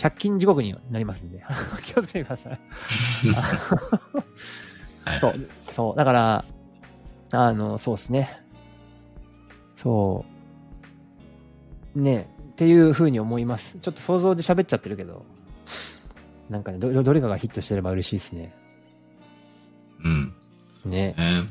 [0.00, 1.42] 借金地獄になりますんで、
[1.82, 2.60] 気をつけてください
[5.18, 5.96] そう、そう。
[5.96, 6.44] だから、
[7.32, 8.40] あの、そうですね。
[9.74, 10.39] そう。
[11.94, 13.78] ねっていうふうに思います。
[13.78, 15.24] ちょっと想像で喋っちゃってるけど、
[16.48, 18.54] なんかね、どどれかがヒットしてれば嬉しいですね。
[20.04, 20.34] うん。
[20.84, 21.14] ね。
[21.16, 21.44] ね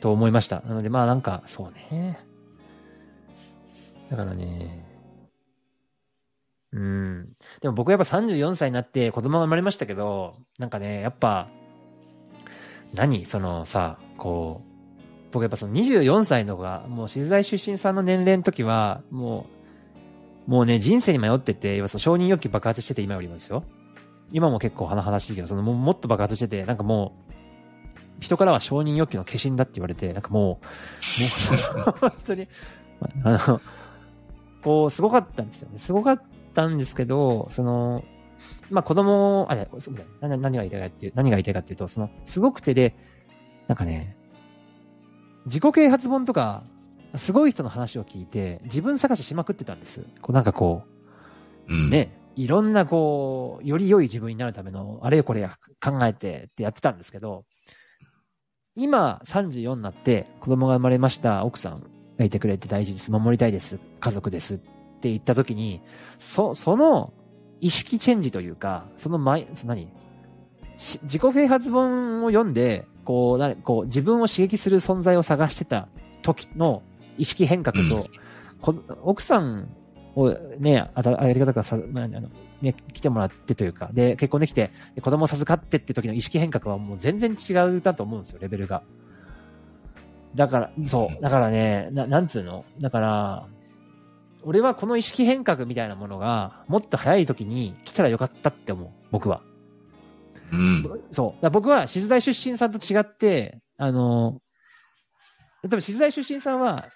[0.00, 0.60] と思いました。
[0.60, 2.18] なので、まあなんか、そうね。
[4.10, 4.84] だからね。
[6.72, 7.28] うん。
[7.60, 11.48] でも僕やっぱ34歳になって子供が生まれましたけど、なんかね、やっぱ、
[12.94, 13.26] 何？
[13.26, 14.75] そのさ、こう、
[15.36, 19.44] 僕やっぱその24歳の子が、もう静大出身さんの年齢の時は、も
[20.48, 23.62] う、もうね、人生に迷ってて、今その承認欲求爆発してて、今よりもですよ。
[24.32, 27.34] 今も結構華々しいけど、そのももっと爆発してて、なんかもう、
[28.20, 32.48] 人からは承認欲求の化身だって言われて、なんかもう、もう、 本当に、
[33.22, 33.60] あの、
[34.64, 35.78] こう、すごかったんですよね。
[35.78, 36.22] すごかっ
[36.54, 38.04] たんですけど、その、
[38.70, 42.96] まあ子供、あ、いやそうだ何が言いたいかっていう、何が言いたいかっていうと、その、すごくてで、
[43.68, 44.16] なんかね、
[45.46, 46.64] 自己啓発本とか、
[47.14, 50.04] すごい人の話を聞いて、自分探ししまくってたんです。
[50.20, 50.82] こうなんかこ
[51.68, 51.90] う、うん。
[51.90, 57.44] ね、いろんなこう、より良い自分になるための、あれよこれや考えてってやってたんですけど、
[58.74, 61.82] 今34になって子供が生まれました、奥さん
[62.18, 65.80] がいてくれて大事です、守りたいです、家族ですって言った時に、
[66.18, 67.14] そ、その
[67.60, 69.88] 意識チェンジというか、その前、その何
[70.76, 75.88] し自己啓発本を読んで、こう、なこう自分を刺激する存在を探してた
[76.22, 76.82] 時の
[77.16, 78.06] 意識変革と、
[78.60, 79.68] こ奥さん
[80.14, 82.28] をね、あたありがたくさ、まあ、あの、
[82.60, 88.82] ね、来てもらってというか、で、結婚できて、子供を授かってって時の意識変革はもう全然違うだと思うんですよ、レベルが。
[90.34, 92.64] だから、そう、だからね、ななんつうの？
[92.80, 93.46] だから、
[94.42, 99.40] 俺はこの意識変革みたいなものが、もっと早い時に来たらよかったって思う、僕は。
[100.52, 101.02] うん。
[101.10, 101.50] そう。
[101.50, 104.40] 僕は、静大出身さんと違って、あの、
[105.62, 106.90] 例えば静大出身さんは、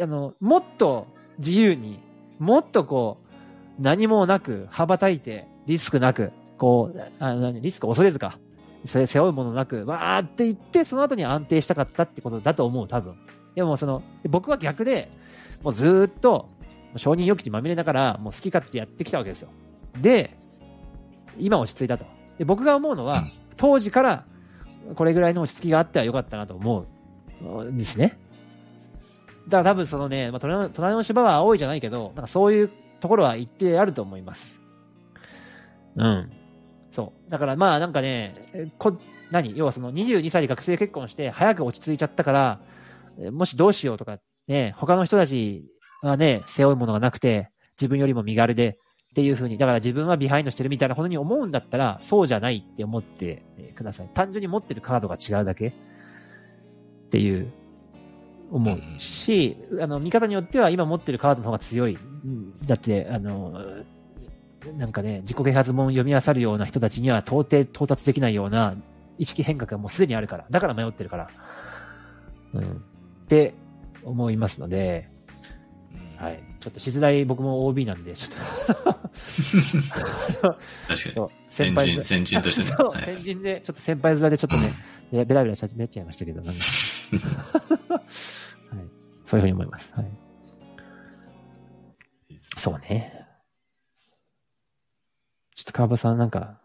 [0.00, 1.06] あの、もっと
[1.38, 2.00] 自由に、
[2.38, 3.18] もっとこ
[3.78, 8.38] う、何もなく羽ばたいて、リスクなく、こう、あ何リスク恐れずか、
[8.84, 13.16] せ背負うものなく、わーって言って、その後に安定したかったってことだと思う、多分。
[13.54, 15.10] でもその、僕は逆で、
[15.62, 16.48] もうずっと、
[16.96, 19.48] 承認欲求にまみれながら、もう好き勝手やってきたわけですよ。
[20.00, 20.36] で、
[21.38, 22.04] 今落ち着いたと。
[22.38, 24.24] で、僕が思うのは、うん当時から、
[24.96, 26.86] これぐらいの落ち着きがあってはよかったなと思
[27.40, 28.18] うんですね。
[29.46, 32.70] だから多分そのね、まあ、隣の芝は青いじゃないけど、なんかそういう
[33.00, 34.60] ところは一定あると思います。
[35.96, 36.32] うん。
[36.90, 37.30] そう。
[37.30, 38.98] だからまあなんかね、えこ
[39.30, 39.56] 何？
[39.56, 42.60] 要はその22歳で学生結婚して早く落ち着いちゃったから、
[43.20, 44.18] えもしどうしようとか、
[44.48, 45.64] ね、他の人たち
[46.02, 48.76] はね、背負うものがなくて、自分よりも身軽で、
[49.14, 53.44] っていうふうに、だから自分はビハインドしてるみたいなことに思うんだったら、そうじゃないって思って
[53.76, 54.08] ください。
[54.12, 55.72] 単純に持ってるカードが違うだけっ
[57.10, 57.52] ていう、
[58.50, 61.96] 思うし、あの、見方によっては今持ってるカードの方が強い。
[62.24, 63.60] うんだって、あの、
[64.76, 68.74] なんかね、自己啓発本読み漁るような人たちには到底到達できないような
[69.18, 70.46] 意識変革がもうすでにあるから。
[70.50, 71.30] だから迷ってるから。
[72.54, 72.62] うん。
[72.62, 73.54] って
[74.02, 75.08] 思いますので、
[76.16, 76.42] はい。
[76.64, 78.36] ちょっと静大僕も OB なんで、ちょっと
[78.88, 79.02] 確
[81.14, 81.28] かに。
[81.50, 82.76] 先輩人、先人としてね。
[83.04, 84.72] 先人で、ちょっと先輩面でちょっとね、
[85.12, 86.60] ベラベラし始めちゃいましたけど、なんか
[87.92, 88.04] はい。
[89.26, 89.92] そういうふうに思います。
[89.94, 90.06] はい。
[92.56, 93.26] そうね。
[95.54, 96.58] ちょっと川端さんなんか、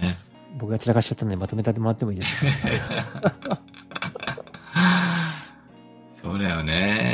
[0.00, 0.16] ね。
[0.56, 2.48] 僕が散らかしちゃったんでまとめてもらってもいいですか？
[6.22, 7.13] そうだよね。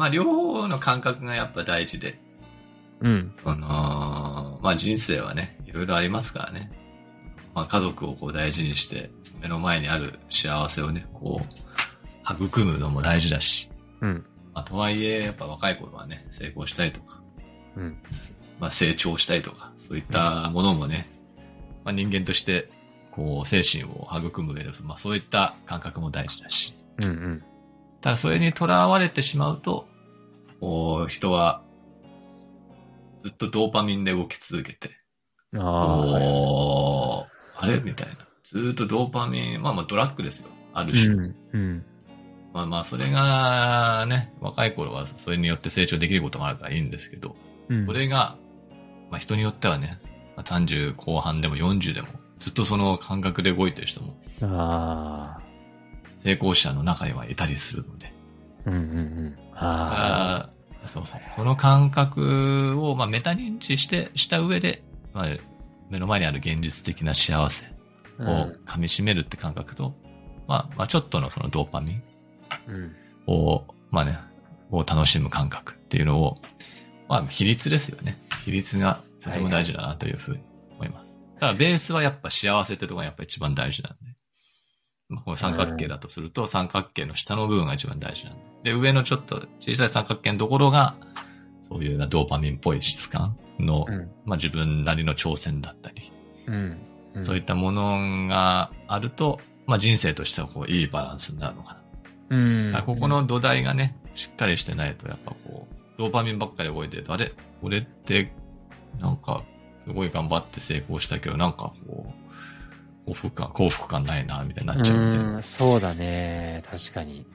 [0.00, 2.18] まあ、両方の感覚がやっぱ大事で、
[3.02, 3.34] うん。
[3.44, 6.72] その、まあ人生はね、いろいろありますからね。
[7.54, 9.10] まあ家族をこう大事にして、
[9.42, 14.24] 目の前にある幸せをね、こう、育むのも大事だし、うん。
[14.54, 17.20] まあとはいえ、やっぱ若い頃はね、成功したいとか、
[17.76, 17.98] うん。
[18.58, 21.10] まあ成長したいとか、そういったものもね、
[21.84, 22.70] まあ人間として、
[23.10, 27.04] こう、精神を育む上で、まあそういった感覚も大事だし、うん。
[27.04, 27.42] うん。
[28.00, 29.86] ただそれにとらわれてしまうと、
[30.60, 31.62] こう、人は、
[33.24, 34.90] ずっとドーパミンで動き続けて、
[35.56, 37.80] ああ、れ？
[37.80, 38.14] みたいな。
[38.44, 40.48] ずーっとドーパミン、まあまあドラッグですよ。
[40.72, 41.06] ある種。
[41.08, 41.34] うん。
[41.52, 41.84] うん。
[42.52, 47.36] まあまあ、それがね、若い頃はそれによって成長できることもあるからいいんですけど、
[47.68, 47.86] うん。
[47.86, 48.36] それが、
[49.10, 50.00] まあ人によってはね、
[50.36, 52.08] まあ30後半でも40でも、
[52.38, 55.49] ずっとその感覚で動いてる人も、ああ。
[56.22, 58.12] 成功者の中にはいたりするので。
[58.66, 58.84] うんうんう
[59.30, 59.36] ん。
[59.36, 60.50] だあ
[60.82, 60.86] あ。
[60.86, 61.20] そうそう。
[61.34, 65.28] その感覚を、まあメタ認知して、した上で、まあ、
[65.90, 67.66] 目の前にある現実的な幸せ
[68.18, 68.56] うをん。
[68.66, 69.94] 噛み締めるって感覚と、
[70.46, 72.02] まあ、まあちょっとのそのドーパミン
[72.68, 72.96] うん。
[73.26, 74.18] を、まあね、
[74.70, 76.40] を楽しむ感覚っていうのを、
[77.08, 78.18] まあ比率ですよね。
[78.44, 80.42] 比率がとても大事だなというふうに
[80.74, 81.12] 思います。
[81.38, 84.14] ただベースはやっぱ幸せってところがやっぱ一番大事なんで。
[85.10, 88.70] まあ、この三角形だとすると、三角形の下の部分が一番大事なんで。
[88.70, 90.94] で、上のちょっと小さい三角形のところが、
[91.68, 94.10] そういうようなドーパミンっぽい質感の、うん。
[94.24, 96.12] まあ自分なりの挑戦だったり、
[96.46, 96.78] うん。
[97.22, 102.36] そういったものがあると、まあ人生としてはこういいバランスになるのかな。
[102.36, 102.76] うん。
[102.76, 107.32] あここの土台がね、しっかりしてないと、やっぱこう、ドーパミンばっかり動いてると、あれ？
[107.62, 108.32] 俺って、
[109.00, 109.42] なんか、
[109.84, 111.89] すごい頑張って成功したけど、なんかこう、
[113.10, 114.98] 幸福感、幸福感ないな、みたいになっちゃう
[115.38, 116.62] んそうだね。
[116.70, 117.26] 確かに。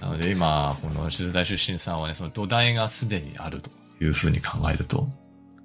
[0.00, 5.08] なので今、この静大出身さんはね、その土台がすでにあるというふうに考えると、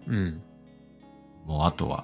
[0.07, 0.41] うん。
[1.45, 2.03] もうあとは、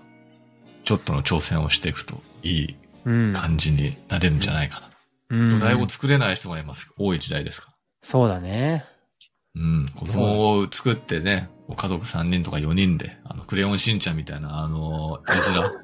[0.83, 3.33] ちょっとの挑戦をしていくといいうん。
[3.33, 4.87] 感じになれるんじゃないかな。
[4.87, 6.93] うん土台を作れない人がいます。
[6.97, 7.73] 多い時代ですから。
[8.03, 8.85] そうだね。
[9.55, 9.89] うん。
[9.95, 15.83] 子供を作ってね、ご家族3人とか4人で、あの、クレヨンしんちゃんみたいな、あの、絵面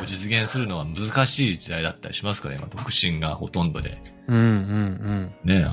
[0.00, 4.00] を実現するのは難しい時代だったりしますから、今、独身がほとんどで。
[4.28, 5.66] うんうんね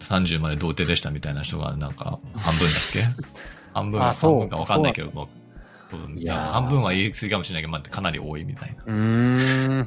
[0.00, 3.02] 30まで童貞でしたみたいな人が、なんか、半分だっけ？
[3.74, 5.28] 半分か半分かわかんないけど、
[6.26, 9.86] 半分は言い過ぎかもしれないけど、まあ、かなり多いみたいな。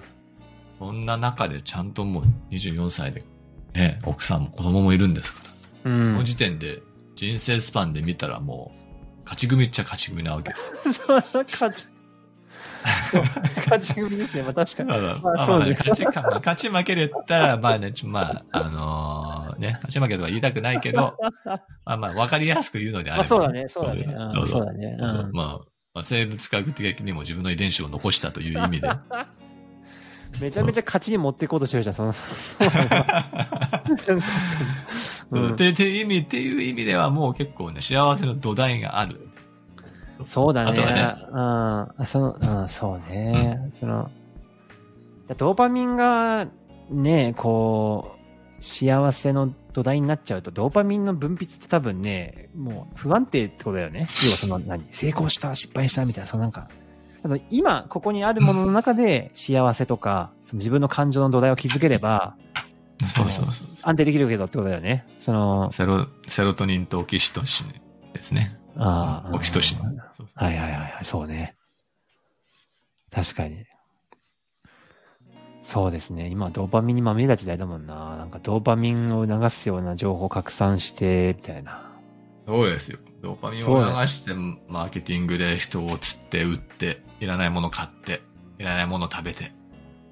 [0.80, 3.24] そんな中でちゃんともう24歳で、
[3.74, 5.42] ね、奥さんも子供もいるんですか
[5.86, 5.92] ら。
[5.92, 6.24] うんこの。
[6.24, 6.82] 時点で
[7.16, 8.74] 人生スパンで見たらも
[9.20, 10.94] う、勝ち組っちゃ勝ち組なわけです。
[11.06, 11.86] そんな勝ち。
[13.56, 14.44] 勝ち組ですね。
[14.44, 14.90] まあ確かに。
[14.90, 23.18] まあまあそうね勝ち勝ち負けで言ったら、まあね、まあ、あのーね、勝ち負けとか言いたくないけど、 まあまあ、わかりやすく言うのであれば。
[23.18, 23.68] まあそうだね。
[23.68, 24.06] そうだね。
[24.46, 24.98] そうだね。
[25.32, 25.60] まあ、
[25.94, 28.90] まあ、生物学的にも自分の遺伝子を残したという意味で。
[30.40, 32.14] めちゃめちゃ勝ちに持っていこうとしてるじゃん、その。
[32.14, 32.22] そ
[32.66, 34.22] う確かに。
[35.42, 39.31] っていう意味ではもう結構ね、幸せの土台がある。
[40.26, 40.72] そうだね。
[40.74, 42.06] ね、うん。
[42.06, 43.70] その、うん、そうね。
[43.72, 44.10] その、
[45.38, 46.48] ドーパミンが
[46.90, 48.16] ね、こ
[48.60, 54.08] う、幸せの土台になっちゃうと、ドーパミンの分泌って多分ね、もう不安定ってことだよね。
[54.24, 56.68] 要はその何、成功した、失敗したみたいな、そのなんか、
[57.50, 62.36] 今、ここにあるものの中で幸せとか、その自分の感情の土台を築ければ、
[63.16, 63.68] そうそうそう。
[63.82, 65.08] 安定できるけどってことだよね。
[65.20, 68.58] その、セロ、セロトニンとオキシトシンですね。
[68.78, 69.36] ああ。
[69.36, 69.80] オキシトシン。
[69.80, 71.56] はいはいはいはい、そうね。
[73.12, 73.66] 確かに。
[75.62, 76.28] そうですね。
[76.28, 78.16] 今、ドーパミンにまみれた時代だもんな。
[78.18, 81.92] なんか、ドーパミンを流すような情報を拡散して、みたいな。
[82.48, 82.98] そうですよ。
[83.22, 84.34] ドーパミンを流して、
[84.68, 88.22] マーケティングで人を釣って、売って、いらないもの買って、
[88.58, 89.52] いらないもの食べて、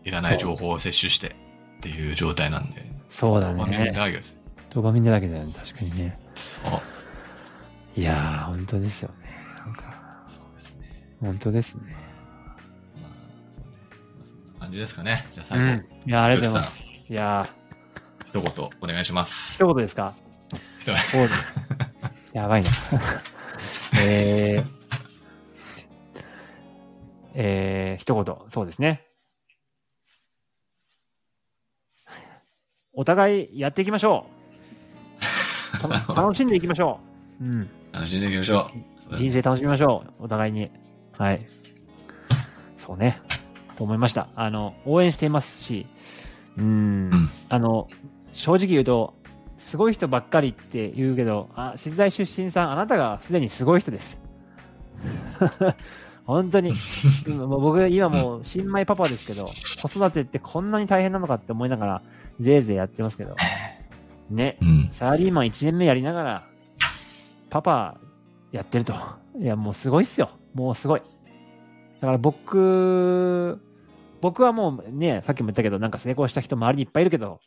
[0.03, 2.85] いらない情報を摂取して、っていう状態なんで。
[3.09, 3.91] そうだドーパミンだね。
[3.93, 4.37] らけです。
[4.69, 5.53] ドーパミンだらけだよね。
[5.53, 6.19] 確かにね。
[6.35, 6.98] そう。
[7.95, 9.15] いやー、本当ですよね。
[9.57, 11.17] なんか、そうですね。
[11.19, 11.95] 本当ですね。
[13.01, 13.11] まあ、
[14.25, 15.25] そんな感じですかね。
[15.33, 15.69] じゃあう最後、ん。
[15.69, 16.85] いやー、ありがとうございます。
[17.09, 17.49] いや
[18.27, 19.53] 一言お願いします。
[19.53, 20.13] ー、一言ですか
[20.77, 21.53] 一言そうです。
[22.33, 22.69] やばいな。
[24.03, 24.65] えー、
[27.33, 29.07] えー、一言、そうですね。
[32.93, 34.27] お互いやっていきましょ
[35.81, 36.99] た 楽しんでいきましょ
[37.41, 37.43] う。
[37.43, 37.69] うん。
[37.91, 38.69] 楽しんでいきましょ
[39.11, 39.15] う。
[39.15, 40.23] 人生楽しみましょう。
[40.23, 40.71] お互いに。
[41.17, 41.45] はい。
[42.75, 43.21] そうね。
[43.75, 44.29] と思いました。
[44.35, 45.87] あの、応援していますし、
[46.57, 47.87] うーんうんあの、
[48.31, 49.13] 正直言うと、
[49.57, 54.19] すごい人ばっかりって言うけど、あ、静大出身さん、あなたがすでにすごい人です。
[56.25, 56.73] 本当に。
[57.27, 59.45] 今 もう僕、今もう新米パパですけど、
[59.81, 62.01] 子育てってこんなに大変なのかって思いながら、
[62.39, 63.35] ぜいぜいやってますけど。
[64.29, 64.57] ね。
[64.61, 64.89] うん。
[64.91, 66.48] サラリーマン1年目やりながら、
[67.49, 67.97] パパ
[68.51, 68.93] やってると。
[69.39, 70.29] いや、もうすごいっすよ。
[70.53, 71.01] もうすごい。
[72.01, 73.59] だから僕、
[74.21, 77.39] 僕はもうね、さっきも言ったけど、なんか成功した人周りにいっぱいいるけど、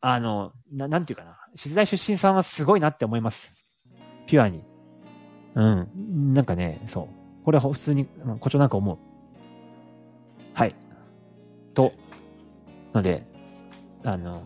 [0.00, 1.38] あの、ななんていうかな。
[1.54, 3.52] 静大出身さんはすごいなって思います。
[4.26, 4.64] ピュアに。
[5.54, 6.34] うん。
[6.34, 7.44] なんかね、そう。
[7.44, 8.98] これは普通に、うん誇張なんか思う。
[10.54, 10.74] はい。
[11.74, 11.92] と、
[12.94, 13.24] ので、
[14.04, 14.42] あの、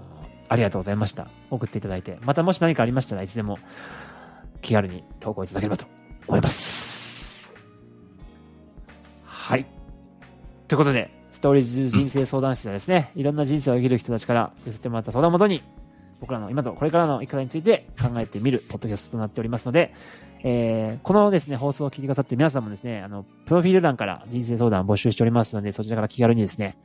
[0.48, 1.28] ありがとうございました。
[1.50, 2.18] 送っていただいて。
[2.22, 3.58] またもし何かありましたらいつでも
[4.62, 5.86] 気軽に投稿いただければと
[6.26, 7.54] 思います。
[9.24, 9.66] はい。
[10.68, 15.62] ということで、ストーリーズ人生相談室ではですね、いろんな人生を生きる人たちから寄せてもらった相談をもとに、
[16.20, 19.94] 僕らの今とこれからの生き方について考えてみるポッドキャストとなっておりますので、
[20.42, 26.76] えーこのですね、放送を聞いてくださって皆さんもですね、あの、プロフィール欄から人生相談を募集しておりますので、そちらから気軽にですね、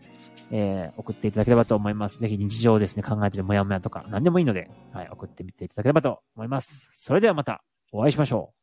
[0.52, 2.20] えー送っていただければと思います。
[2.20, 6.90] ぜひ日常ですね、考えてるモヤモヤとか何でもいいので、はい、送ってみていただければと思います。
[6.92, 8.61] それではまたお会いしましょう。